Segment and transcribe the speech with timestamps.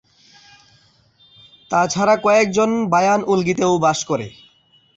[1.71, 4.27] তাছাড়া কয়েকজন বায়ান-ওলগিতে ও বাস করে।